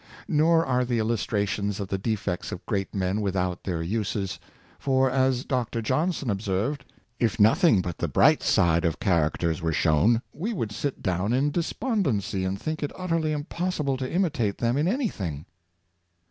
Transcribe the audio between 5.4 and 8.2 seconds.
Dr. Johnson observed, "If nothing but the